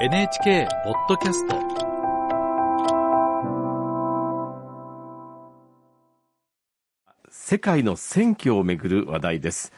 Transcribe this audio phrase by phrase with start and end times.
[0.00, 1.56] NHK ポッドキャスト。
[7.28, 9.72] 世界の選挙をめぐる話題です。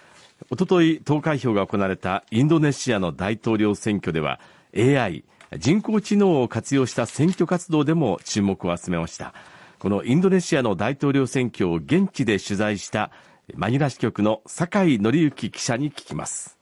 [0.51, 4.41] おととい投開票が行われたインドネシアの大統領選挙では
[4.77, 5.25] AI
[5.57, 9.33] 人工知能を活用した選挙活動でも注目を集めました。
[9.79, 13.11] このインドネシアの大統領選挙を現地で取材した
[13.55, 16.59] マニラ支局の酒井紀之記者に聞きます。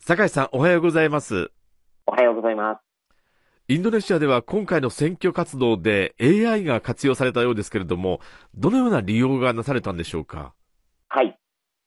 [0.00, 1.50] 酒井さんおはようございます
[2.12, 2.80] おはようございます。
[3.68, 8.20] インドネシアでは今回の選挙活動で AI が活用されたようですけれども、
[8.54, 10.52] どのような利用がなされたんでしょうか？
[11.08, 11.38] はい。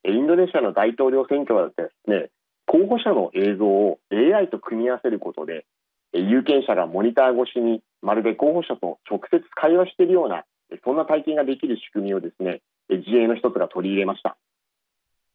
[0.03, 1.73] インドネシアの大統領選挙はで
[2.05, 2.31] すね、
[2.65, 5.67] 候補者の映像を AI と組み合わせることで、
[6.11, 10.43] 有権者がモニター越しにまるで候補者と直接会話しているような、
[10.83, 14.37] そんな体験ができる仕組みをですね、自衛の一つが取り入れました。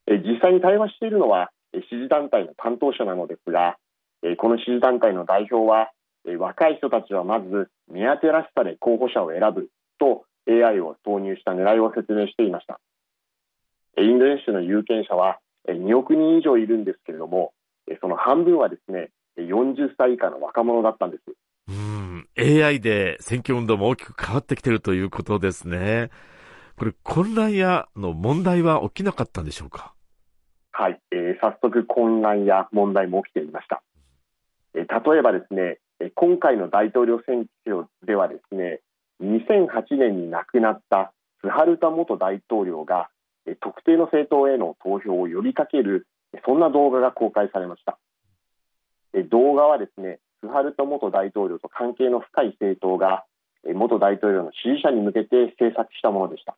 [0.08, 3.76] 実際に対話しているのは支持団体の担当者なのですが、
[4.38, 5.90] この支持団体の代表は
[6.38, 12.80] 若い人たちはまず見当てらしさで候補者を選ぶと AI を投入した狙いを説明していました。
[13.98, 17.52] インドネシアの有権者は2億人以上いるんですけれども
[18.00, 21.22] その半分はですね40歳以下の若者だったんです。
[21.68, 22.28] うん。
[22.38, 26.10] AI で選挙運動も大きく変わってきているということですね。
[26.76, 29.94] これ混乱やの問題は起きなかったんでしょうか？
[30.72, 33.82] はい、えー、早速混乱や問題も起きていました
[34.90, 35.78] 例えばですね
[36.14, 38.80] 今回の大統領選挙ではですね
[39.22, 43.08] 2008年に亡くなったスハルタ元大統領が
[43.60, 46.06] 特定の政党への投票を呼びかける
[46.44, 47.98] そんな動画が公開されました。
[49.30, 53.24] 動画はですねスハルタ元大統領と関係の深い政党が
[53.64, 56.56] 元大統領の支持者に向けて制作したものでした。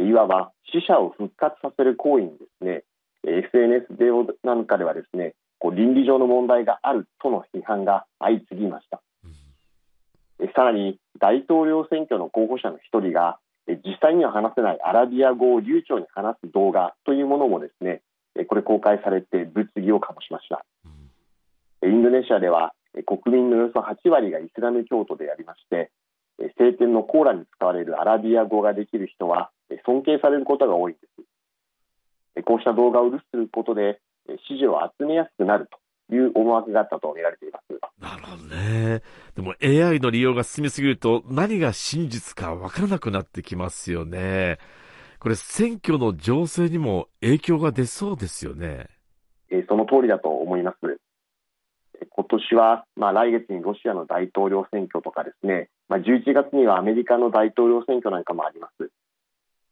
[0.00, 2.84] いわば死者を復活させる行為にですね
[3.24, 4.06] SNS で
[4.44, 13.38] なんかではですねこう倫理上の問題があるとの批判が相次ぎました、うん、さらに大統領選挙の候補者の一人が
[13.84, 18.02] 実際には話せないアラビア語を流暢に話す動画というものもですね
[18.46, 20.64] これ公開されて物議を醸しました、
[21.82, 22.72] うん、インドネシアでは
[23.06, 25.90] 国民のおよそ8割がイスラム教徒でありまして
[26.56, 29.50] 聖典のコーランに使われるアラビア語ができる人は
[29.84, 32.42] 尊敬されることが多いんです。
[32.44, 34.00] こうした動画を流することで
[34.48, 35.68] 支持を集めやすくなる
[36.08, 37.68] という思惑があったと見られています。
[38.00, 39.02] なるほどね。
[39.34, 44.58] でも AI の利用が進みすぎると何が真実かわからなくなってきますよね。
[45.20, 48.86] これ選挙の情勢にも影響が出そうですよね。
[49.50, 50.78] えその通りだと思います。
[52.10, 58.90] 今年は、まあ、来月にロシアの大統領選挙とかですね、まあ、11月にはアメリカの大統領選挙なんかもあります。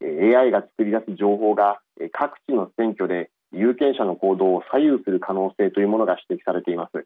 [0.01, 1.79] AI が作り出す情報が
[2.11, 7.05] 各地の選挙で有権者の行動を左右する可能性というものが指摘されています。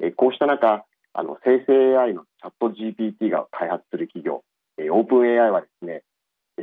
[0.00, 4.42] えこうした中、あの生成 AI のチャット GPT が開発する企業、
[4.78, 6.02] オープン AI はですね、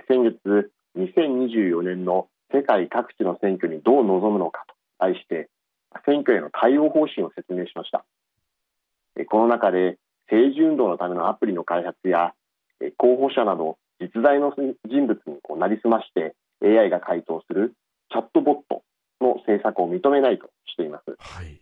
[0.08, 5.50] 先月2024年の世界各地の選挙にどう臨むのかと題して
[6.06, 8.06] 選挙への対応方針を説明しました。
[9.30, 9.98] この中で
[10.30, 12.34] 政治運動のためのアプリの開発や
[12.98, 14.54] 候補者など実在の
[14.88, 17.74] 人物にこうなりすまして AI が回答する
[19.62, 21.60] 策を認めないとしています、はい、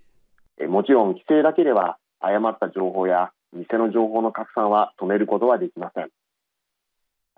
[0.59, 6.09] えもちろん規制だけでは誤った情報や偽の情報の拡散は止めることはできません。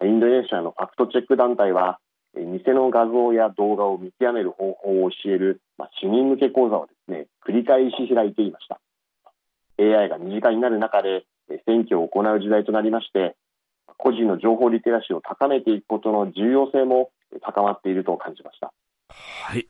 [0.04, 2.00] インドネシアのファクトチェック団体は
[2.36, 8.80] 偽の画像や動画を見極める方法を教える、まあ、市民向け講座をですね繰り返し開いていました。
[9.78, 11.26] AI が身近になる中で
[11.66, 13.36] 選挙を行う時代となりまして
[13.98, 17.12] 個人の情報リテラシーを高めていくことの重要性も
[17.42, 18.74] 高まっていると感じました。
[19.10, 19.68] はい。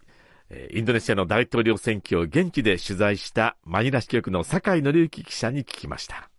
[0.71, 6.30] インドネシアの大統領選挙を現地で取材したマニラ支局の酒井紀之記者に聞きました。